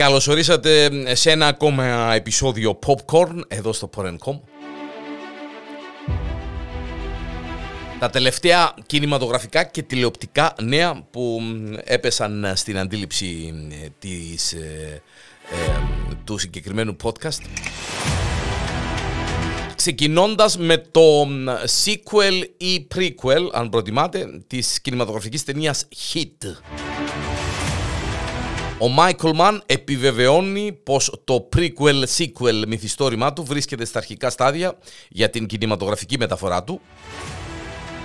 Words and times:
Καλώς 0.00 0.28
ορίσατε 0.28 0.90
σε 1.14 1.30
ένα 1.30 1.46
ακόμα 1.46 2.14
επεισόδιο 2.14 2.78
Popcorn 2.86 3.40
εδώ 3.48 3.72
στο 3.72 3.90
Porn.com. 3.96 4.40
Τα 7.98 8.10
τελευταία 8.10 8.74
κινηματογραφικά 8.86 9.64
και 9.64 9.82
τηλεοπτικά 9.82 10.54
νέα 10.62 11.06
που 11.10 11.40
έπεσαν 11.84 12.52
στην 12.54 12.78
αντίληψη 12.78 13.54
ε, 13.84 13.88
της, 13.98 14.52
ε, 14.52 15.02
ε, 15.50 16.14
του 16.24 16.38
συγκεκριμένου 16.38 16.96
podcast. 17.02 17.40
Ξεκινώντας 19.76 20.58
με 20.58 20.76
το 20.76 21.22
sequel 21.84 22.44
ή 22.56 22.86
prequel, 22.94 23.48
αν 23.52 23.68
προτιμάτε, 23.68 24.42
της 24.46 24.80
κινηματογραφικής 24.80 25.44
ταινίας 25.44 25.88
Hit. 26.12 26.79
Ο 28.82 28.88
Μάικλ 28.88 29.30
Μαν 29.34 29.62
επιβεβαιώνει 29.66 30.72
πως 30.82 31.20
το 31.24 31.48
prequel-sequel 31.56 32.66
μυθιστόρημά 32.66 33.32
του 33.32 33.44
βρίσκεται 33.44 33.84
στα 33.84 33.98
αρχικά 33.98 34.30
στάδια 34.30 34.78
για 35.08 35.30
την 35.30 35.46
κινηματογραφική 35.46 36.18
μεταφορά 36.18 36.64
του 36.64 36.80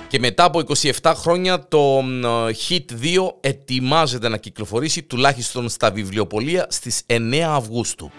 και 0.07 0.19
μετά 0.19 0.43
από 0.43 0.61
27 1.01 1.13
χρόνια 1.15 1.67
το 1.67 1.99
Hit 2.67 2.85
2 3.01 3.27
ετοιμάζεται 3.39 4.29
να 4.29 4.37
κυκλοφορήσει 4.37 5.03
τουλάχιστον 5.03 5.69
στα 5.69 5.91
βιβλιοπολία 5.91 6.67
στις 6.69 7.01
9 7.07 7.35
Αυγούστου. 7.47 8.11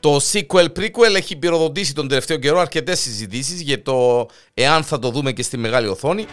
Το 0.00 0.20
sequel 0.32 0.66
prequel 0.78 1.14
έχει 1.16 1.36
πυροδοτήσει 1.36 1.94
τον 1.94 2.08
τελευταίο 2.08 2.36
καιρό 2.36 2.58
αρκετές 2.58 3.00
συζητήσεις 3.00 3.60
για 3.60 3.82
το 3.82 4.26
εάν 4.54 4.82
θα 4.82 4.98
το 4.98 5.10
δούμε 5.10 5.32
και 5.32 5.42
στη 5.42 5.56
μεγάλη 5.56 5.88
οθόνη 5.88 6.26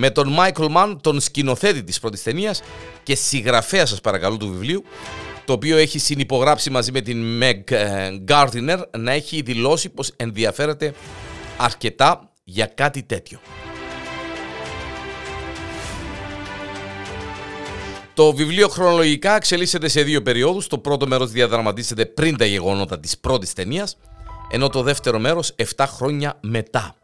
με 0.00 0.10
τον 0.10 0.36
Michael 0.38 0.68
Mann, 0.76 0.96
τον 1.00 1.20
σκηνοθέτη 1.20 1.84
της 1.84 2.00
πρώτης 2.00 2.22
ταινίας 2.22 2.62
και 3.02 3.14
συγγραφέα 3.14 3.86
σας 3.86 4.00
παρακαλώ 4.00 4.36
του 4.36 4.48
βιβλίου 4.48 4.84
το 5.44 5.52
οποίο 5.52 5.76
έχει 5.76 5.98
συνυπογράψει 5.98 6.70
μαζί 6.70 6.92
με 6.92 7.00
την 7.00 7.42
Meg 7.42 7.70
ε, 7.70 8.10
Gardiner 8.28 8.82
να 8.98 9.12
έχει 9.12 9.42
δηλώσει 9.42 9.88
πως 9.88 10.12
ενδιαφέρεται 10.16 10.94
αρκετά 11.56 12.30
για 12.44 12.66
κάτι 12.66 13.02
τέτοιο. 13.02 13.38
Το 18.14 18.34
βιβλίο 18.34 18.68
χρονολογικά 18.68 19.36
εξελίσσεται 19.36 19.88
σε 19.88 20.02
δύο 20.02 20.22
περιόδους. 20.22 20.66
Το 20.66 20.78
πρώτο 20.78 21.06
μέρος 21.06 21.30
διαδραματίζεται 21.30 22.06
πριν 22.06 22.36
τα 22.36 22.44
γεγονότα 22.44 23.00
της 23.00 23.18
πρώτης 23.18 23.52
ταινίας, 23.52 23.96
ενώ 24.50 24.68
το 24.68 24.82
δεύτερο 24.82 25.18
μέρος 25.18 25.54
7 25.76 25.84
χρόνια 25.86 26.38
μετά. 26.40 26.96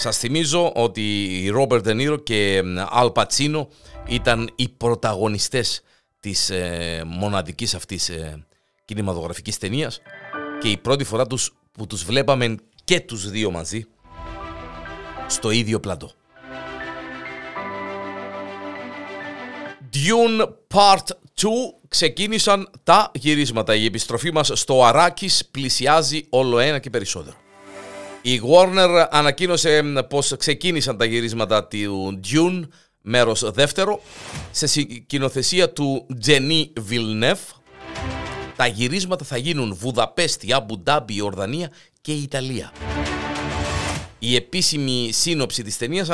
Σας 0.00 0.18
θυμίζω 0.18 0.72
ότι 0.74 1.24
η 1.44 1.48
Ρόμπερτ 1.48 1.82
Ντενίρο 1.82 2.16
και 2.16 2.62
Αλ 2.88 3.10
Πατσίνο 3.10 3.68
ήταν 4.06 4.50
οι 4.56 4.68
πρωταγωνιστές 4.68 5.82
της 6.20 6.50
ε, 6.50 7.02
μοναδικής 7.06 7.74
αυτής 7.74 8.08
ε, 8.08 8.46
κινηματογραφικής 8.84 9.58
ταινίας 9.58 10.00
και 10.60 10.68
η 10.68 10.76
πρώτη 10.76 11.04
φορά 11.04 11.26
τους, 11.26 11.54
που 11.72 11.86
τους 11.86 12.04
βλέπαμε 12.04 12.54
και 12.84 13.00
τους 13.00 13.30
δύο 13.30 13.50
μαζί 13.50 13.86
στο 15.26 15.50
ίδιο 15.50 15.80
πλατό. 15.80 16.10
Dune 19.92 20.48
Part 20.74 21.06
2 21.40 21.48
ξεκίνησαν 21.88 22.70
τα 22.84 23.10
γυρίσματα. 23.14 23.74
Η 23.74 23.84
επιστροφή 23.84 24.32
μας 24.32 24.50
στο 24.54 24.84
Αράκης 24.84 25.48
πλησιάζει 25.50 26.26
όλο 26.28 26.58
ένα 26.58 26.78
και 26.78 26.90
περισσότερο. 26.90 27.36
Η 28.22 28.40
Warner 28.44 29.06
ανακοίνωσε 29.10 29.82
πως 30.08 30.34
ξεκίνησαν 30.38 30.96
τα 30.96 31.04
γυρίσματα 31.04 31.64
του 31.64 32.20
Dune, 32.32 32.68
μέρος 33.02 33.50
δεύτερο, 33.52 34.00
σε 34.50 34.66
σκηνοθεσία 34.66 35.70
του 35.70 36.06
Τζενί 36.20 36.72
Βιλνεφ. 36.80 37.40
Τα 38.56 38.66
γυρίσματα 38.66 39.24
θα 39.24 39.36
γίνουν 39.36 39.74
Βουδαπέστη, 39.74 40.52
Αμπουντάμπη, 40.52 41.20
Ορδανία 41.20 41.70
και 42.00 42.12
Ιταλία. 42.12 42.72
Η 44.18 44.34
επίσημη 44.34 45.10
σύνοψη 45.12 45.62
της 45.62 45.76
ταινίας 45.76 46.10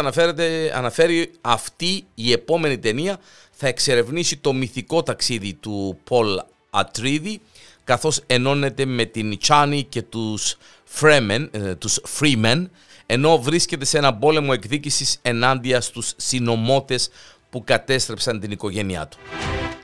αναφέρει 0.74 1.30
αυτή 1.40 2.04
η 2.14 2.32
επόμενη 2.32 2.78
ταινία 2.78 3.18
θα 3.50 3.68
εξερευνήσει 3.68 4.36
το 4.36 4.52
μυθικό 4.52 5.02
ταξίδι 5.02 5.54
του 5.54 5.98
Πολ 6.04 6.40
Ατρίδη 6.70 7.40
καθώς 7.84 8.20
ενώνεται 8.26 8.84
με 8.84 9.04
την 9.04 9.38
Τσάνι 9.38 9.82
και 9.82 10.02
τους 10.02 10.56
Freemen, 11.00 11.48
ε, 11.50 11.74
τους 11.74 12.00
Freemen 12.18 12.66
ενώ 13.06 13.38
βρίσκεται 13.38 13.84
σε 13.84 13.98
ένα 13.98 14.14
πόλεμο 14.14 14.50
εκδίκησης 14.52 15.18
ενάντια 15.22 15.80
στους 15.80 16.12
συνομότες 16.16 17.10
που 17.50 17.64
κατέστρεψαν 17.64 18.40
την 18.40 18.50
οικογένειά 18.50 19.08
του. 19.08 19.18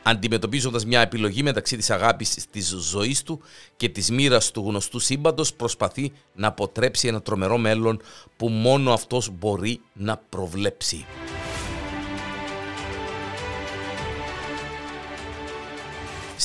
Αντιμετωπίζοντας 0.03 0.85
μια 0.85 1.01
επιλογή 1.01 1.43
μεταξύ 1.43 1.77
της 1.77 1.91
αγάπης 1.91 2.47
της 2.51 2.69
ζωής 2.69 3.23
του 3.23 3.41
και 3.77 3.89
της 3.89 4.11
μοίρας 4.11 4.51
του 4.51 4.65
γνωστού 4.67 4.99
σύμπαντος 4.99 5.55
προσπαθεί 5.55 6.13
να 6.35 6.47
αποτρέψει 6.47 7.09
ένα 7.09 7.23
τρομερό 7.23 7.59
μέλλον 7.59 8.03
που 8.37 8.49
μόνο 8.49 8.93
αυτός 8.93 9.31
μπορεί 9.39 9.81
να 9.93 10.17
προβλέψει. 10.29 11.07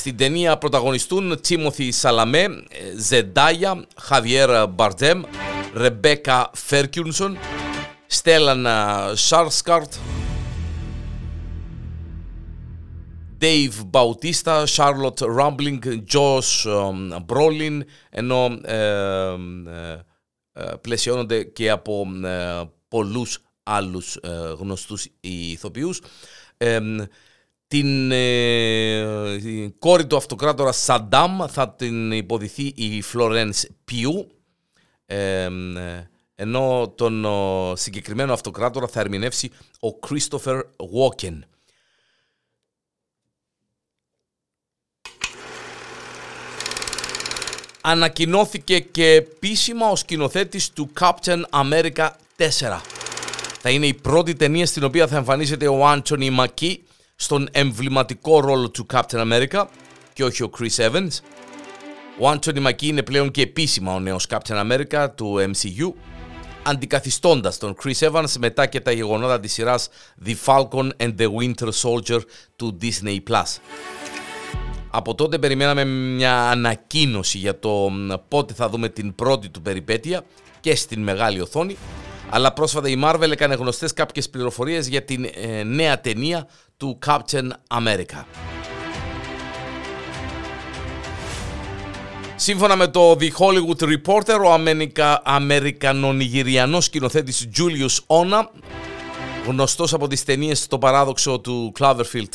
Στην 0.06 0.18
ταινία 0.18 0.58
πρωταγωνιστούν 0.58 1.40
Τσίμωθη 1.40 1.90
Σαλαμέ, 1.92 2.46
Ζεντάια, 2.98 3.86
Χαβιέρα 3.96 4.66
Μπαρτζέμ, 4.66 5.22
Ρεμπέκα 5.74 6.50
Φέρκιουνσον, 6.54 7.38
Στέλαν 8.06 8.66
Σάρσκαρτ, 9.14 9.92
Dave 13.40 13.90
Bautista, 13.90 14.64
Charlotte 14.76 15.26
Rumbling, 15.38 15.78
Josh 16.12 16.66
Brolin, 17.26 17.80
ενώ 18.10 18.58
ε, 18.62 18.76
ε, 18.76 19.34
ε, 20.52 20.74
πλαισιώνονται 20.80 21.42
και 21.44 21.70
από 21.70 22.06
ε, 22.24 22.62
πολλούς 22.88 23.38
άλλους 23.62 24.16
ε, 24.16 24.28
γνωστούς 24.58 25.06
ηθοποιούς. 25.20 26.00
Την 27.68 28.10
ε, 28.10 29.74
κόρη 29.78 30.06
του 30.06 30.16
αυτοκράτορα 30.16 30.72
Σαντάμ 30.72 31.38
θα 31.48 31.70
την 31.70 32.12
υποδηθεί 32.12 32.72
η 32.76 33.02
Φλωρένς 33.02 33.64
Πιού 33.84 34.30
ε, 35.06 35.48
ενώ 36.34 36.92
τον 36.96 37.26
συγκεκριμένο 37.76 38.32
αυτοκράτορα 38.32 38.86
θα 38.86 39.00
ερμηνεύσει 39.00 39.50
ο 39.80 39.94
Κρίστοφερ 39.94 40.60
Βόκεν. 40.78 41.46
Ανακοινώθηκε 47.80 48.78
και 48.78 49.10
επίσημα 49.10 49.90
ο 49.90 49.96
σκηνοθέτης 49.96 50.70
του 50.70 50.90
Captain 51.00 51.42
America 51.50 52.08
4. 52.36 52.80
Θα 53.60 53.70
είναι 53.70 53.86
η 53.86 53.94
πρώτη 53.94 54.34
ταινία 54.34 54.66
στην 54.66 54.84
οποία 54.84 55.06
θα 55.06 55.16
εμφανίζεται 55.16 55.68
ο 55.68 55.86
Άντωνι 55.86 56.30
Μακί 56.30 56.85
στον 57.16 57.48
εμβληματικό 57.52 58.40
ρόλο 58.40 58.70
του 58.70 58.86
Captain 58.92 59.32
America 59.32 59.64
και 60.12 60.24
όχι 60.24 60.42
ο 60.42 60.50
Chris 60.58 60.90
Evans. 60.90 61.20
Ο 62.20 62.30
Anthony 62.30 62.66
Mackie 62.66 62.82
είναι 62.82 63.02
πλέον 63.02 63.30
και 63.30 63.42
επίσημα 63.42 63.94
ο 63.94 64.00
νέος 64.00 64.26
Captain 64.28 64.72
America 64.72 65.06
του 65.14 65.36
MCU, 65.38 65.92
αντικαθιστώντας 66.62 67.58
τον 67.58 67.76
Chris 67.82 68.10
Evans 68.10 68.32
μετά 68.38 68.66
και 68.66 68.80
τα 68.80 68.92
γεγονότα 68.92 69.40
της 69.40 69.52
σειράς 69.52 69.88
The 70.26 70.34
Falcon 70.44 70.88
and 70.96 71.14
the 71.18 71.28
Winter 71.40 71.68
Soldier 71.82 72.20
του 72.56 72.78
Disney+. 72.82 73.18
Από 74.90 75.14
τότε 75.14 75.38
περιμέναμε 75.38 75.84
μια 75.84 76.50
ανακοίνωση 76.50 77.38
για 77.38 77.58
το 77.58 77.90
πότε 78.28 78.54
θα 78.54 78.68
δούμε 78.68 78.88
την 78.88 79.14
πρώτη 79.14 79.48
του 79.48 79.62
περιπέτεια 79.62 80.24
και 80.60 80.74
στην 80.74 81.02
μεγάλη 81.02 81.40
οθόνη, 81.40 81.76
αλλά 82.30 82.52
πρόσφατα 82.52 82.88
η 82.88 83.00
Marvel 83.04 83.30
έκανε 83.30 83.54
γνωστές 83.54 83.92
κάποιες 83.92 84.30
πληροφορίες 84.30 84.88
για 84.88 85.04
την 85.04 85.24
ε, 85.34 85.62
νέα 85.62 86.00
ταινία 86.00 86.48
του 86.76 86.98
Captain 87.06 87.48
America. 87.68 88.24
Σύμφωνα 92.36 92.76
με 92.76 92.88
το 92.88 93.16
The 93.20 93.30
Hollywood 93.38 93.82
Reporter, 93.82 94.40
ο 94.44 94.52
Αμερικα... 94.52 95.22
Αμερικανονιγυριανός 95.24 96.84
σκηνοθέτης 96.84 97.48
Julius 97.56 98.20
Ona, 98.20 98.44
γνωστός 99.46 99.92
από 99.92 100.08
τις 100.08 100.24
ταινίες 100.24 100.58
στο 100.58 100.78
παράδοξο 100.78 101.38
του 101.38 101.72
Cloverfield 101.78 102.32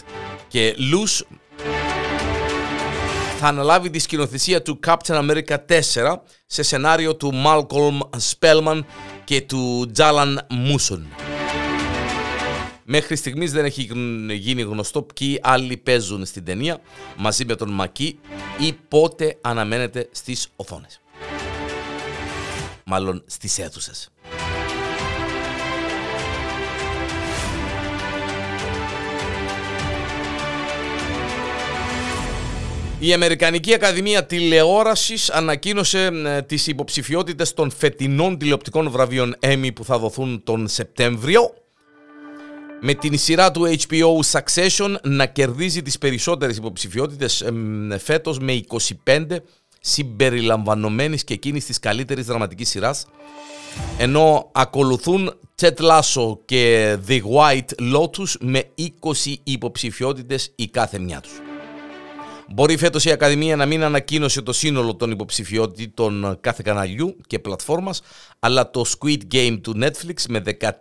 και 0.47 0.75
Loose, 0.77 1.25
θα 3.43 3.49
αναλάβει 3.49 3.89
τη 3.89 3.99
σκηνοθεσία 3.99 4.61
του 4.61 4.79
Captain 4.87 5.29
America 5.29 5.57
4 5.93 6.15
σε 6.45 6.63
σενάριο 6.63 7.15
του 7.15 7.31
Malcolm 7.45 7.99
Spellman 8.31 8.81
και 9.23 9.41
του 9.41 9.91
Jalan 9.97 10.35
Muson. 10.35 11.01
Μέχρι 12.83 13.15
στιγμής 13.15 13.51
δεν 13.51 13.65
έχει 13.65 13.89
γίνει 14.33 14.61
γνωστό 14.61 15.01
ποιοι 15.01 15.39
άλλοι 15.43 15.77
παίζουν 15.77 16.25
στην 16.25 16.45
ταινία 16.45 16.79
μαζί 17.17 17.45
με 17.45 17.55
τον 17.55 17.71
Μακί 17.71 18.19
ή 18.59 18.73
πότε 18.87 19.37
αναμένεται 19.41 20.09
στις 20.11 20.47
οθόνες. 20.55 21.01
Μάλλον 22.85 23.23
στις 23.25 23.59
αίθουσες. 23.59 24.09
Η 33.03 33.13
Αμερικανική 33.13 33.73
Ακαδημία 33.73 34.25
Τηλεόρασης 34.25 35.29
ανακοίνωσε 35.29 36.09
ε, 36.25 36.41
τις 36.41 36.67
υποψηφιότητες 36.67 37.53
των 37.53 37.71
φετινών 37.71 38.37
τηλεοπτικών 38.37 38.89
βραβείων 38.89 39.35
Emmy 39.39 39.69
που 39.75 39.83
θα 39.83 39.97
δοθούν 39.99 40.41
τον 40.43 40.67
Σεπτέμβριο 40.67 41.53
με 42.81 42.93
την 42.93 43.17
σειρά 43.17 43.51
του 43.51 43.75
HBO 43.87 44.19
Succession 44.31 44.95
να 45.03 45.25
κερδίζει 45.25 45.81
τις 45.81 45.97
περισσότερες 45.97 46.57
υποψηφιότητες 46.57 47.45
φέτος 47.99 48.39
με 48.39 48.61
25 49.05 49.25
συμπεριλαμβανομένης 49.79 51.23
και 51.23 51.33
εκείνης 51.33 51.65
της 51.65 51.79
καλύτερης 51.79 52.25
δραματικής 52.25 52.69
σειράς 52.69 53.05
ενώ 53.97 54.49
ακολουθούν 54.51 55.33
Ted 55.61 55.75
Lasso 55.77 56.37
και 56.45 56.95
The 57.07 57.21
White 57.21 57.95
Lotus 57.95 58.35
με 58.39 58.63
20 58.77 59.35
υποψηφιότητες 59.43 60.51
η 60.55 60.67
κάθε 60.67 60.99
μια 60.99 61.19
τους. 61.21 61.41
Μπορεί 62.53 62.77
φέτος 62.77 63.05
η 63.05 63.11
Ακαδημία 63.11 63.55
να 63.55 63.65
μην 63.65 63.83
ανακοίνωσε 63.83 64.41
το 64.41 64.53
σύνολο 64.53 64.95
των 64.95 65.11
υποψηφιότητων 65.11 66.37
κάθε 66.41 66.61
καναλιού 66.65 67.17
και 67.27 67.39
πλατφόρμας, 67.39 68.01
αλλά 68.39 68.69
το 68.69 68.85
Squid 68.87 69.19
Game 69.33 69.59
του 69.61 69.79
Netflix 69.81 70.21
με 70.29 70.41
14 70.59 70.71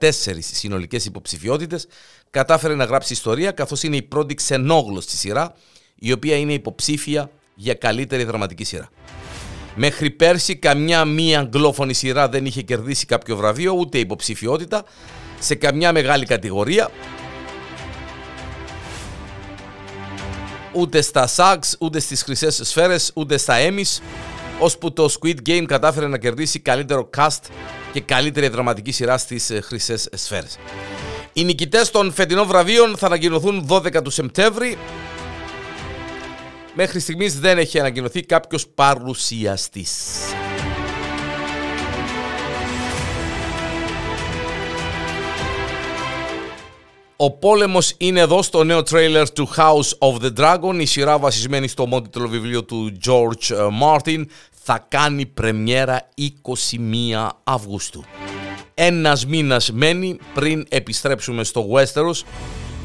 συνολικές 0.41 1.05
υποψηφιότητες 1.05 1.87
κατάφερε 2.31 2.75
να 2.75 2.85
γράψει 2.85 3.13
ιστορία 3.13 3.51
καθώς 3.51 3.83
είναι 3.83 3.97
η 3.97 4.03
πρώτη 4.03 4.35
ξενόγλωστη 4.35 5.17
σειρά 5.17 5.55
η 5.95 6.13
οποία 6.13 6.37
είναι 6.37 6.53
υποψήφια 6.53 7.31
για 7.55 7.75
καλύτερη 7.75 8.25
δραματική 8.25 8.65
σειρά. 8.65 8.89
Μέχρι 9.75 10.11
πέρσι 10.11 10.57
καμιά 10.57 11.05
μία 11.05 11.39
αγγλόφωνη 11.41 11.95
σειρά 11.95 12.29
δεν 12.29 12.47
είχε 12.47 12.63
κερδίσει 12.63 13.07
κάποιο 13.07 13.37
βραβείο 13.37 13.73
ούτε 13.73 13.99
υποψηφιότητα 13.99 14.85
σε 15.39 15.55
καμιά 15.55 15.93
μεγάλη 15.93 16.25
κατηγορία 16.25 16.91
ούτε 20.73 21.03
στα 21.03 21.29
SAGs, 21.37 21.73
ούτε 21.79 22.01
στις 22.01 22.23
χρυσές 22.23 22.61
σφαίρες, 22.63 23.11
ούτε 23.15 23.37
στα 23.37 23.55
Emmys, 23.59 24.03
ώσπου 24.59 24.93
το 24.93 25.15
Squid 25.21 25.37
Game 25.47 25.65
κατάφερε 25.67 26.07
να 26.07 26.19
κερδίσει 26.19 26.59
καλύτερο 26.59 27.11
cast 27.17 27.41
και 27.93 28.01
καλύτερη 28.01 28.49
δραματική 28.49 28.93
σειρά 28.93 29.19
στις 29.19 29.51
ε, 29.51 29.61
χρυσές 29.61 30.09
σφαίρες. 30.13 30.59
Οι 31.33 31.45
νικητές 31.45 31.91
των 31.91 32.13
φετινών 32.13 32.47
βραβείων 32.47 32.97
θα 32.97 33.07
ανακοινωθούν 33.07 33.67
12 33.69 34.03
του 34.03 34.11
Σεπτέμβρη. 34.11 34.79
Μέχρι 36.75 37.01
στιγμής 37.01 37.41
δεν 37.41 37.59
έχει 37.59 37.79
ανακοινωθεί 37.79 38.23
κάποιος 38.23 38.67
παρουσιαστής. 38.75 39.93
Ο 47.23 47.31
πόλεμος 47.31 47.95
είναι 47.99 48.21
εδώ 48.21 48.43
στο 48.43 48.65
νέο 48.65 48.83
τρέιλερ 48.83 49.31
του 49.31 49.49
House 49.57 49.99
of 49.99 50.23
the 50.23 50.33
Dragon. 50.37 50.77
Η 50.81 50.85
σειρά 50.85 51.19
βασισμένη 51.19 51.69
στο 51.69 51.87
μόντιτλο 51.87 52.29
βιβλίο 52.29 52.65
του 52.65 52.93
George 53.07 53.51
ε, 53.51 53.67
Martin 53.83 54.25
θα 54.51 54.87
κάνει 54.89 55.27
πρεμιέρα 55.27 56.09
21 56.17 57.29
Αυγούστου. 57.45 58.05
Ένας 58.75 59.27
μήνας 59.27 59.73
μένει 59.73 60.19
πριν 60.35 60.67
επιστρέψουμε 60.69 61.45
στο 61.45 61.69
Westeros 61.73 62.23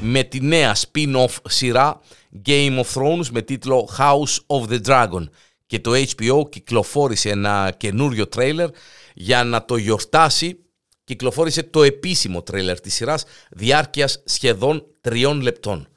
με 0.02 0.24
τη 0.24 0.42
νέα 0.42 0.76
spin-off 0.76 1.36
σειρά 1.48 2.00
Game 2.46 2.80
of 2.80 2.86
Thrones 2.94 3.28
με 3.32 3.42
τίτλο 3.42 3.90
House 3.98 4.58
of 4.58 4.70
the 4.70 4.80
Dragon 4.88 5.30
και 5.66 5.80
το 5.80 5.92
HBO 5.94 6.50
κυκλοφόρησε 6.50 7.30
ένα 7.30 7.74
καινούριο 7.78 8.28
τρέιλερ 8.28 8.70
για 9.14 9.44
να 9.44 9.66
το 9.66 9.76
γιορτάσει 9.76 10.65
κυκλοφόρησε 11.06 11.64
το 11.64 11.84
επίσημο 11.84 12.42
τρέιλερ 12.42 12.80
της 12.80 12.94
σειράς 12.94 13.24
διάρκειας 13.50 14.22
σχεδόν 14.26 14.86
τριών 15.02 15.42
λεπτών. 15.42 15.88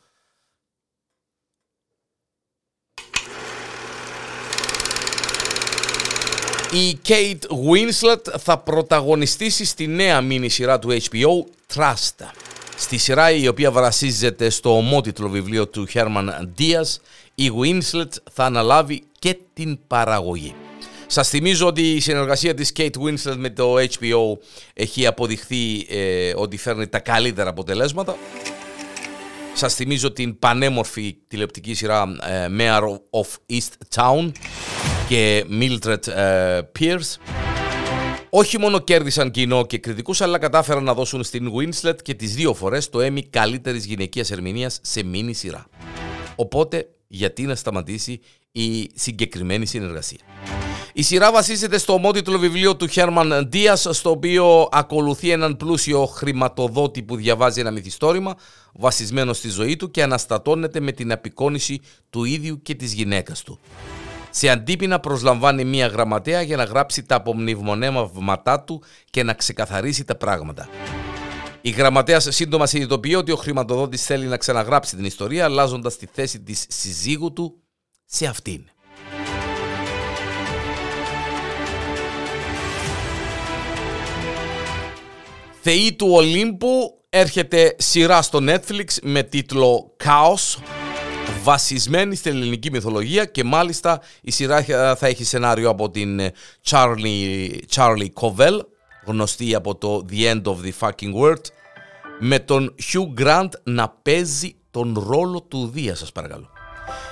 Η 6.72 6.98
Kate 7.08 7.46
Winslet 7.48 8.38
θα 8.38 8.58
πρωταγωνιστήσει 8.58 9.64
στη 9.64 9.86
νέα 9.86 10.20
μίνι 10.20 10.48
σειρά 10.48 10.78
του 10.78 10.88
HBO 10.90 11.44
Trust. 11.74 12.24
Στη 12.76 12.96
σειρά 12.96 13.30
η 13.30 13.48
οποία 13.48 13.70
βρασίζεται 13.70 14.50
στο 14.50 14.76
ομότιτλο 14.76 15.28
βιβλίο 15.28 15.68
του 15.68 15.86
Herman 15.92 16.28
Diaz, 16.58 16.96
η 17.34 17.50
Winslet 17.60 18.10
θα 18.32 18.44
αναλάβει 18.44 19.02
και 19.18 19.38
την 19.54 19.78
παραγωγή. 19.86 20.54
Σας 21.10 21.28
θυμίζω 21.28 21.66
ότι 21.66 21.92
η 21.92 22.00
συνεργασία 22.00 22.54
της 22.54 22.72
Kate 22.76 22.90
Winslet 22.90 23.36
με 23.36 23.50
το 23.50 23.74
HBO 23.78 24.38
έχει 24.74 25.06
αποδειχθεί 25.06 25.86
ε, 25.88 26.32
ότι 26.36 26.56
φέρνει 26.56 26.88
τα 26.88 26.98
καλύτερα 26.98 27.50
αποτελέσματα. 27.50 28.16
Σας 29.54 29.74
θυμίζω 29.74 30.12
την 30.12 30.38
πανέμορφη 30.38 31.16
τηλεοπτική 31.28 31.74
σειρά 31.74 32.16
ε, 32.28 32.46
Mayor 32.58 32.92
of 33.10 33.56
East 33.56 33.94
Town 33.94 34.32
και 35.08 35.44
Mildred 35.60 36.06
ε, 36.06 36.60
Pierce. 36.78 37.16
Όχι 38.30 38.58
μόνο 38.58 38.78
κέρδισαν 38.78 39.30
κοινό 39.30 39.66
και 39.66 39.78
κριτικούς, 39.78 40.20
αλλά 40.20 40.38
κατάφεραν 40.38 40.84
να 40.84 40.94
δώσουν 40.94 41.24
στην 41.24 41.52
Winslet 41.54 42.02
και 42.02 42.14
τις 42.14 42.34
δύο 42.34 42.54
φορές 42.54 42.88
το 42.90 42.98
Emmy 43.02 43.22
καλύτερης 43.30 43.84
γυναικείας 43.84 44.30
ερμηνείας 44.30 44.78
σε 44.82 45.02
μίνι 45.02 45.32
σειρά. 45.32 45.66
Οπότε, 46.36 46.88
γιατί 47.06 47.42
να 47.42 47.54
σταματήσει 47.54 48.20
η 48.52 48.90
συγκεκριμένη 48.94 49.66
συνεργασία; 49.66 50.18
Η 50.98 51.02
σειρά 51.02 51.32
βασίζεται 51.32 51.78
στο 51.78 51.92
ομότιτλο 51.92 52.38
βιβλίο 52.38 52.76
του 52.76 52.86
Χέρμαν 52.86 53.48
Δίας, 53.50 53.88
στο 53.90 54.10
οποίο 54.10 54.68
ακολουθεί 54.72 55.30
έναν 55.30 55.56
πλούσιο 55.56 56.06
χρηματοδότη 56.06 57.02
που 57.02 57.16
διαβάζει 57.16 57.60
ένα 57.60 57.70
μυθιστόρημα 57.70 58.36
βασισμένο 58.74 59.32
στη 59.32 59.48
ζωή 59.48 59.76
του 59.76 59.90
και 59.90 60.02
αναστατώνεται 60.02 60.80
με 60.80 60.92
την 60.92 61.12
απεικόνηση 61.12 61.80
του 62.10 62.24
ίδιου 62.24 62.62
και 62.62 62.74
της 62.74 62.92
γυναίκας 62.92 63.42
του. 63.42 63.58
Σε 64.30 64.48
αντίπεινα 64.48 65.00
προσλαμβάνει 65.00 65.64
μία 65.64 65.86
γραμματέα 65.86 66.42
για 66.42 66.56
να 66.56 66.64
γράψει 66.64 67.02
τα 67.02 67.14
απομνημονέματά 67.14 68.60
του 68.60 68.82
και 69.10 69.22
να 69.22 69.32
ξεκαθαρίσει 69.32 70.04
τα 70.04 70.16
πράγματα. 70.16 70.68
Η 71.60 71.70
γραμματέας 71.70 72.26
σύντομα 72.30 72.66
συνειδητοποιεί 72.66 73.14
ότι 73.16 73.32
ο 73.32 73.36
χρηματοδότης 73.36 74.04
θέλει 74.04 74.26
να 74.26 74.36
ξαναγράψει 74.36 74.96
την 74.96 75.04
ιστορία 75.04 75.44
αλλάζοντας 75.44 75.96
τη 75.96 76.06
θέση 76.12 76.40
της 76.40 76.66
συζύγου 76.68 77.32
του 77.32 77.62
σε 78.04 78.26
αυτήν. 78.26 78.64
Θεοί 85.60 85.92
του 85.92 86.08
Ολύμπου 86.10 87.00
έρχεται 87.08 87.74
σειρά 87.78 88.22
στο 88.22 88.38
Netflix 88.42 88.84
με 89.02 89.22
τίτλο 89.22 89.96
«Chaos» 90.04 90.62
βασισμένη 91.42 92.14
στην 92.14 92.32
ελληνική 92.32 92.70
μυθολογία 92.70 93.24
και 93.24 93.44
μάλιστα 93.44 94.00
η 94.22 94.30
σειρά 94.30 94.64
θα 94.96 95.06
έχει 95.06 95.24
σενάριο 95.24 95.68
από 95.70 95.90
την 95.90 96.20
Charlie, 96.68 97.48
Charlie 97.74 98.08
Covell 98.20 98.58
γνωστή 99.04 99.54
από 99.54 99.76
το 99.76 100.04
The 100.10 100.32
End 100.32 100.42
of 100.42 100.56
the 100.56 100.72
Fucking 100.80 101.22
World 101.22 101.44
με 102.18 102.38
τον 102.38 102.74
Hugh 102.92 103.22
Grant 103.22 103.48
να 103.62 103.88
παίζει 103.88 104.56
τον 104.70 105.04
ρόλο 105.08 105.42
του 105.42 105.70
Δία 105.72 105.94
σας 105.94 106.12
παρακαλώ. 106.12 106.57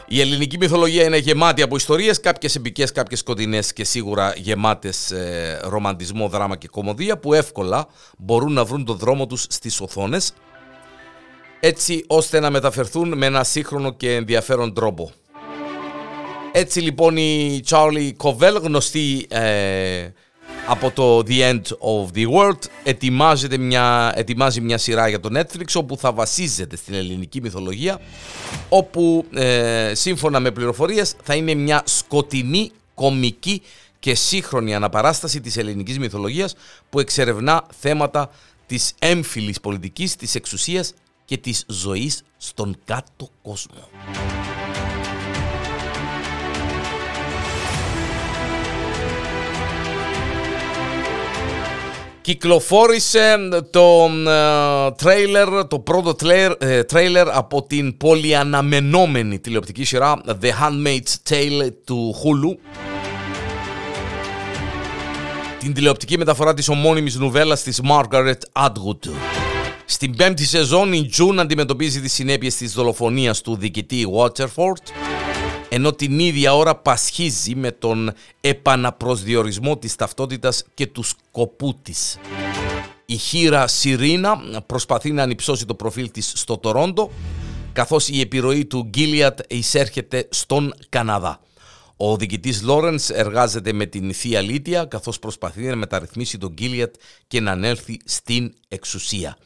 Η 0.08 0.20
ελληνική 0.20 0.58
μυθολογία 0.58 1.04
είναι 1.04 1.16
γεμάτη 1.16 1.62
από 1.62 1.76
ιστορίες, 1.76 2.20
κάποιες 2.20 2.54
επικές, 2.54 2.92
κάποιες 2.92 3.18
σκοτεινές 3.18 3.72
και 3.72 3.84
σίγουρα 3.84 4.34
γεμάτες 4.36 5.10
ε, 5.10 5.60
ρομαντισμό, 5.62 6.28
δράμα 6.28 6.56
και 6.56 6.68
κομμωδία 6.68 7.18
που 7.18 7.34
εύκολα 7.34 7.88
μπορούν 8.18 8.52
να 8.52 8.64
βρουν 8.64 8.84
τον 8.84 8.96
δρόμο 8.96 9.26
τους 9.26 9.46
στις 9.48 9.80
οθόνες 9.80 10.32
έτσι 11.60 12.04
ώστε 12.06 12.40
να 12.40 12.50
μεταφερθούν 12.50 13.16
με 13.16 13.26
ένα 13.26 13.44
σύγχρονο 13.44 13.92
και 13.92 14.14
ενδιαφέρον 14.14 14.74
τρόπο. 14.74 15.12
Έτσι 16.52 16.80
λοιπόν 16.80 17.16
η 17.16 17.60
Charlie 17.68 18.10
Covell, 18.22 18.60
γνωστή 18.62 19.26
ε, 19.28 20.08
από 20.66 20.90
το 20.90 21.18
The 21.18 21.52
End 21.52 21.62
of 21.62 22.16
the 22.16 22.30
World 22.30 22.58
ετοιμάζεται 22.82 23.56
μια, 23.56 24.12
ετοιμάζει 24.14 24.60
μια 24.60 24.78
σειρά 24.78 25.08
για 25.08 25.20
το 25.20 25.28
Netflix 25.38 25.64
όπου 25.74 25.96
θα 25.96 26.12
βασίζεται 26.12 26.76
στην 26.76 26.94
ελληνική 26.94 27.40
μυθολογία 27.40 28.00
όπου 28.68 29.24
ε, 29.34 29.92
σύμφωνα 29.94 30.40
με 30.40 30.50
πληροφορίες 30.50 31.14
θα 31.22 31.34
είναι 31.34 31.54
μια 31.54 31.82
σκοτεινή 31.84 32.70
κομική 32.94 33.62
και 33.98 34.14
σύγχρονη 34.14 34.74
αναπαράσταση 34.74 35.40
της 35.40 35.56
ελληνικής 35.56 35.98
μυθολογίας 35.98 36.54
που 36.90 37.00
εξερευνά 37.00 37.66
θέματα 37.80 38.30
της 38.66 38.92
έμφυλης 38.98 39.60
πολιτικής, 39.60 40.16
της 40.16 40.34
εξουσίας 40.34 40.92
και 41.24 41.36
της 41.36 41.64
ζωής 41.68 42.22
στον 42.36 42.76
κάτω 42.84 43.28
κόσμο. 43.42 43.88
Κυκλοφόρησε 52.26 53.36
το 53.70 54.10
τρέιλερ, 54.96 55.66
το 55.66 55.78
πρώτο 55.78 56.14
τρέιλερ 56.86 57.28
από 57.36 57.62
την 57.62 57.96
πολυαναμενόμενη 57.96 59.38
τηλεοπτική 59.38 59.84
σειρά 59.84 60.20
The 60.40 60.48
Handmaid's 60.48 61.30
Tale 61.30 61.68
του 61.84 62.14
Hulu. 62.14 62.56
Την 65.58 65.74
τηλεοπτική 65.74 66.18
μεταφορά 66.18 66.54
της 66.54 66.68
ομώνυμης 66.68 67.16
νουβέλας 67.16 67.62
της 67.62 67.80
Margaret 67.90 68.66
Atwood. 68.66 69.10
Στην 69.84 70.16
πέμπτη 70.16 70.44
σεζόν 70.44 70.92
η 70.92 71.10
June 71.18 71.36
αντιμετωπίζει 71.38 72.00
τις 72.00 72.12
συνέπειες 72.12 72.56
της 72.56 72.72
δολοφονίας 72.72 73.40
του 73.40 73.56
διοικητή 73.56 74.06
Waterford 74.18 75.05
ενώ 75.76 75.92
την 75.92 76.18
ίδια 76.18 76.54
ώρα 76.54 76.76
πασχίζει 76.76 77.54
με 77.54 77.72
τον 77.72 78.12
επαναπροσδιορισμό 78.40 79.78
της 79.78 79.94
ταυτότητας 79.94 80.64
και 80.74 80.86
του 80.86 81.02
σκοπού 81.02 81.78
της. 81.82 82.18
Η 83.06 83.16
χείρα 83.16 83.66
Σιρήνα 83.66 84.62
προσπαθεί 84.66 85.12
να 85.12 85.22
ανυψώσει 85.22 85.66
το 85.66 85.74
προφίλ 85.74 86.10
της 86.10 86.32
στο 86.34 86.58
Τορόντο, 86.58 87.10
καθώς 87.72 88.08
η 88.08 88.20
επιρροή 88.20 88.64
του 88.64 88.82
Γκίλιατ 88.82 89.38
εισέρχεται 89.48 90.28
στον 90.30 90.74
Καναδά. 90.88 91.40
Ο 91.96 92.16
διοικητής 92.16 92.62
Λόρενς 92.62 93.10
εργάζεται 93.10 93.72
με 93.72 93.86
την 93.86 94.14
Θεία 94.14 94.40
Λίτια, 94.40 94.84
καθώς 94.84 95.18
προσπαθεί 95.18 95.62
να 95.62 95.76
μεταρρυθμίσει 95.76 96.38
τον 96.38 96.52
Γκίλιατ 96.52 96.94
και 97.26 97.40
να 97.40 97.50
ανέλθει 97.50 97.96
στην 98.04 98.54
εξουσία. 98.68 99.36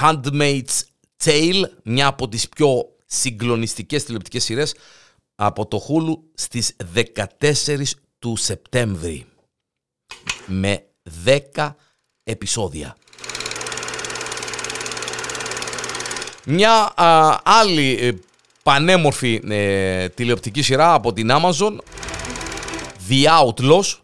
Handmaid's 0.00 0.80
Tale, 1.24 1.62
μια 1.84 2.06
από 2.06 2.28
τις 2.28 2.48
πιο 2.48 2.84
συγκλονιστικές 3.06 4.04
τηλεοπτικές 4.04 4.44
σειρές 4.44 4.74
από 5.46 5.66
το 5.66 5.82
Hulu 5.88 6.18
στις 6.34 6.76
14 6.94 7.82
του 8.18 8.36
Σεπτέμβρη 8.36 9.26
με 10.46 10.84
10 11.56 11.74
επεισόδια. 12.24 12.96
Μια 16.46 16.92
άλλη 17.42 17.98
ε, 18.00 18.12
πανέμορφη 18.62 19.40
ε, 19.48 20.08
τηλεοπτική 20.08 20.62
σειρά 20.62 20.94
από 20.94 21.12
την 21.12 21.28
Amazon 21.30 21.76
The 23.08 23.24
Outlaws 23.40 23.96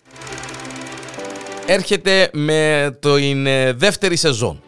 έρχεται 1.67 2.31
με 2.33 2.91
την 3.01 3.47
ε, 3.47 3.73
δεύτερη 3.73 4.17
σεζόν. 4.17 4.63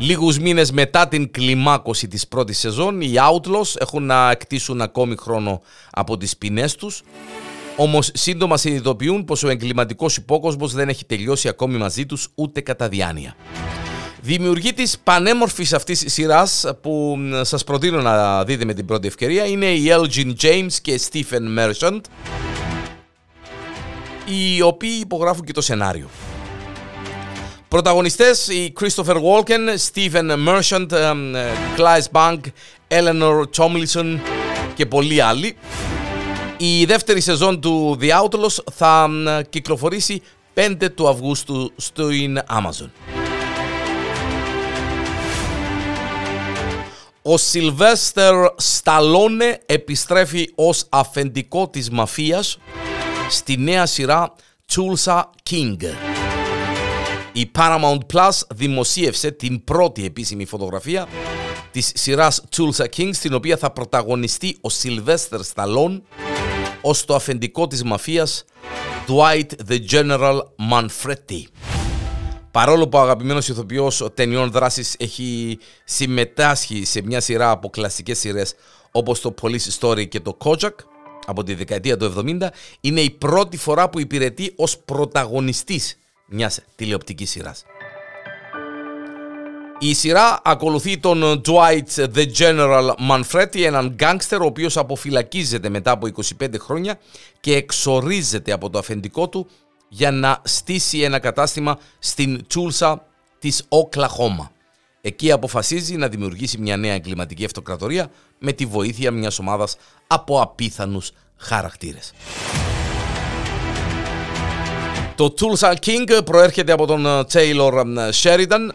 Λίγους 0.00 0.38
μήνες 0.38 0.72
μετά 0.72 1.08
την 1.08 1.30
κλιμάκωση 1.30 2.08
της 2.08 2.28
πρώτης 2.28 2.58
σεζόν, 2.58 3.00
οι 3.00 3.12
Outlaws 3.14 3.74
έχουν 3.78 4.02
να 4.02 4.30
εκτίσουν 4.30 4.80
ακόμη 4.80 5.16
χρόνο 5.16 5.60
από 5.90 6.16
τις 6.16 6.36
ποινές 6.36 6.74
τους, 6.74 7.02
όμως 7.76 8.10
σύντομα 8.14 8.56
συνειδητοποιούν 8.56 9.24
πως 9.24 9.42
ο 9.42 9.48
εγκληματικός 9.48 10.16
υπόκοσμος 10.16 10.72
δεν 10.72 10.88
έχει 10.88 11.04
τελειώσει 11.04 11.48
ακόμη 11.48 11.76
μαζί 11.76 12.06
τους 12.06 12.28
ούτε 12.34 12.60
κατά 12.60 12.88
διάνοια. 12.88 13.34
Δημιουργή 14.20 14.72
της 14.72 14.98
πανέμορφης 14.98 15.72
αυτής 15.72 16.04
σειράς 16.06 16.66
που 16.80 17.18
σας 17.42 17.64
προτείνω 17.64 18.02
να 18.02 18.44
δείτε 18.44 18.64
με 18.64 18.74
την 18.74 18.86
πρώτη 18.86 19.06
ευκαιρία 19.06 19.44
είναι 19.44 19.66
οι 19.66 19.86
Elgin 19.90 20.32
James 20.42 20.72
και 20.82 21.00
Stephen 21.10 21.58
Merchant 21.58 22.00
οι 24.24 24.62
οποίοι 24.62 24.98
υπογράφουν 25.00 25.44
και 25.44 25.52
το 25.52 25.60
σενάριο. 25.60 26.08
Πρωταγωνιστές 27.68 28.48
οι 28.48 28.72
Christopher 28.80 29.14
Walken, 29.14 29.76
Stephen 29.92 30.48
Merchant, 30.48 30.86
Clive 31.76 32.10
Bank, 32.12 32.40
Eleanor 32.88 33.42
Tomlinson 33.56 34.18
και 34.74 34.86
πολλοί 34.86 35.20
άλλοι. 35.20 35.56
Η 36.56 36.84
δεύτερη 36.84 37.20
σεζόν 37.20 37.60
του 37.60 37.98
The 38.00 38.22
Outlaws 38.22 38.56
θα 38.72 39.10
κυκλοφορήσει 39.48 40.22
5 40.54 40.76
του 40.94 41.08
Αυγούστου 41.08 41.72
στο 41.76 42.08
Amazon. 42.50 42.88
Ο 47.22 47.36
Σιλβέστερ 47.36 48.34
Σταλόνε 48.56 49.60
επιστρέφει 49.66 50.52
ως 50.54 50.84
αφεντικό 50.88 51.68
της 51.68 51.90
μαφίας 51.90 52.58
στη 53.28 53.56
νέα 53.56 53.86
σειρά 53.86 54.32
Tulsa 54.74 55.22
King. 55.50 56.07
Η 57.38 57.50
Paramount 57.58 57.98
Plus 58.12 58.30
δημοσίευσε 58.54 59.30
την 59.30 59.64
πρώτη 59.64 60.04
επίσημη 60.04 60.44
φωτογραφία 60.44 61.08
της 61.70 61.92
σειράς 61.94 62.44
Tulsa 62.56 62.84
King 62.96 63.10
στην 63.12 63.34
οποία 63.34 63.56
θα 63.56 63.70
πρωταγωνιστεί 63.70 64.56
ο 64.60 64.68
Σιλβέστερ 64.70 65.42
Σταλόν 65.42 66.02
ως 66.80 67.04
το 67.04 67.14
αφεντικό 67.14 67.66
της 67.66 67.82
μαφίας 67.84 68.44
Dwight 69.08 69.46
the 69.68 69.78
General 69.90 70.40
Manfredi. 70.70 71.42
Παρόλο 72.50 72.88
που 72.88 72.98
ο 72.98 73.00
αγαπημένος 73.00 73.48
ηθοποιός 73.48 74.08
ταινιών 74.14 74.50
δράσης 74.50 74.94
έχει 74.98 75.58
συμμετάσχει 75.84 76.84
σε 76.84 77.02
μια 77.02 77.20
σειρά 77.20 77.50
από 77.50 77.70
κλασικές 77.70 78.18
σειρές 78.18 78.54
όπως 78.90 79.20
το 79.20 79.34
Police 79.42 79.78
Story 79.80 80.08
και 80.08 80.20
το 80.20 80.36
Kojak 80.44 80.74
από 81.26 81.42
τη 81.42 81.54
δεκαετία 81.54 81.96
του 81.96 82.14
70, 82.16 82.48
είναι 82.80 83.00
η 83.00 83.10
πρώτη 83.10 83.56
φορά 83.56 83.90
που 83.90 84.00
υπηρετεί 84.00 84.52
ως 84.56 84.78
πρωταγωνιστής 84.78 85.98
μιας 86.28 86.60
τηλεοπτικής 86.76 87.30
σειράς. 87.30 87.64
Η 89.80 89.94
σειρά 89.94 90.40
ακολουθεί 90.44 90.98
τον 90.98 91.42
Dwight 91.46 92.06
the 92.14 92.26
General 92.38 92.90
Manfredi, 93.10 93.62
έναν 93.62 93.88
γκάγκστερ 93.88 94.40
ο 94.40 94.44
οποίος 94.44 94.76
αποφυλακίζεται 94.76 95.68
μετά 95.68 95.90
από 95.90 96.08
25 96.40 96.58
χρόνια 96.58 96.98
και 97.40 97.54
εξορίζεται 97.54 98.52
από 98.52 98.70
το 98.70 98.78
αφεντικό 98.78 99.28
του 99.28 99.48
για 99.88 100.10
να 100.10 100.40
στήσει 100.44 101.00
ένα 101.00 101.18
κατάστημα 101.18 101.78
στην 101.98 102.46
Τσούλσα 102.46 103.06
της 103.38 103.64
Οκλαχώμα. 103.68 104.50
Εκεί 105.00 105.32
αποφασίζει 105.32 105.96
να 105.96 106.08
δημιουργήσει 106.08 106.58
μια 106.58 106.76
νέα 106.76 106.94
εγκληματική 106.94 107.44
αυτοκρατορία 107.44 108.10
με 108.38 108.52
τη 108.52 108.66
βοήθεια 108.66 109.10
μιας 109.10 109.38
ομάδας 109.38 109.76
από 110.06 110.40
απίθανους 110.40 111.10
χαρακτήρες. 111.36 112.12
Το 115.18 115.34
Tulsa 115.40 115.72
King 115.86 116.24
προέρχεται 116.24 116.72
από 116.72 116.86
τον 116.86 117.06
Taylor 117.32 117.84
Sheridan, 118.22 118.68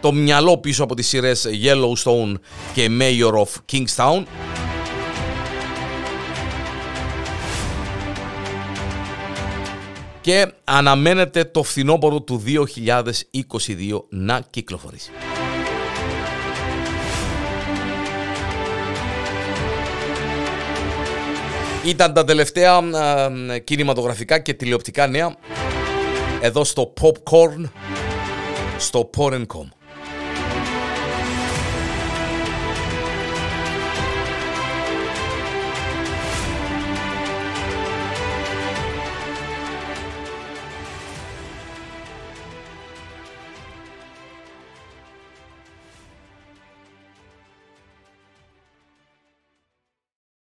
το 0.00 0.12
μυαλό 0.12 0.58
πίσω 0.58 0.84
από 0.84 0.94
τις 0.94 1.08
σειρές 1.08 1.46
Yellowstone 1.64 2.34
και 2.74 2.88
Mayor 3.00 3.32
of 3.32 3.46
Kingstown, 3.72 4.22
και 10.20 10.52
αναμένεται 10.64 11.44
το 11.44 11.62
φθινόπωρο 11.62 12.20
του 12.20 12.42
2022 12.46 14.04
να 14.08 14.40
κυκλοφορήσει. 14.50 15.10
Ήταν 21.84 22.12
τα 22.12 22.24
τελευταία 22.24 22.80
κινηματογραφικά 23.64 24.38
και 24.38 24.54
τηλεοπτικά 24.54 25.06
νέα 25.06 25.36
εδώ 26.40 26.64
στο 26.64 26.92
Popcorn, 27.00 27.64
στο 28.78 29.10
Porn.com. 29.16 29.77